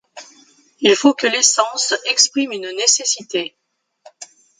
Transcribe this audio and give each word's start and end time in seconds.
Il 0.79 0.95
faut 0.95 1.13
que 1.13 1.27
l'essence 1.27 1.93
exprime 2.05 2.53
une 2.53 2.71
nécessité-. 2.75 3.55